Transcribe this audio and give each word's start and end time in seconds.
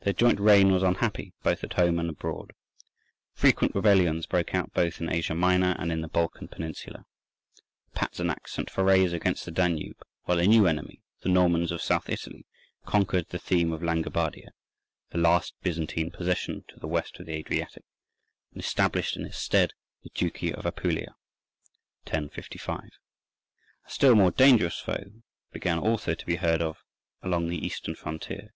Their 0.00 0.14
joint 0.14 0.40
reign 0.40 0.72
was 0.72 0.82
unhappy 0.82 1.34
both 1.42 1.62
at 1.62 1.74
home 1.74 1.98
and 1.98 2.08
abroad. 2.08 2.54
Frequent 3.34 3.74
rebellions 3.74 4.24
broke 4.24 4.54
out 4.54 4.72
both 4.72 4.98
in 4.98 5.12
Asia 5.12 5.34
Minor 5.34 5.76
and 5.78 5.92
in 5.92 6.00
the 6.00 6.08
Balkan 6.08 6.48
Peninsula. 6.48 7.04
The 7.92 8.00
Patzinaks 8.00 8.50
sent 8.52 8.70
forays 8.70 9.12
across 9.12 9.44
the 9.44 9.50
Danube, 9.50 9.98
while 10.24 10.38
a 10.38 10.46
new 10.46 10.66
enemy, 10.66 11.02
the 11.20 11.28
Normans 11.28 11.70
of 11.70 11.82
South 11.82 12.08
Italy, 12.08 12.46
conquered 12.86 13.28
the 13.28 13.38
"theme 13.38 13.70
of 13.74 13.82
Langobardia," 13.82 14.52
the 15.10 15.18
last 15.18 15.52
Byzantine 15.60 16.10
possession 16.10 16.64
to 16.68 16.80
the 16.80 16.88
West 16.88 17.20
of 17.20 17.26
the 17.26 17.32
Adriatic, 17.34 17.84
and 18.54 18.62
established 18.62 19.18
in 19.18 19.26
its 19.26 19.36
stead 19.36 19.74
the 20.02 20.08
duchy 20.14 20.50
of 20.50 20.64
Apulia. 20.64 21.14
A 22.06 22.80
still 23.86 24.14
more 24.14 24.30
dangerous 24.30 24.78
foe 24.78 25.04
began 25.52 25.78
also 25.78 26.14
to 26.14 26.24
be 26.24 26.36
heard 26.36 26.62
of 26.62 26.78
along 27.22 27.48
the 27.48 27.62
Eastern 27.66 27.94
frontier. 27.94 28.54